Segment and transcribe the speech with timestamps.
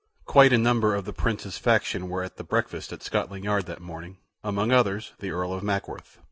[0.25, 3.81] Quite a number of the Prince's faction were at the breakfast at Scotland Yard that
[3.83, 6.17] morning; among others, the Earl of Mackworth.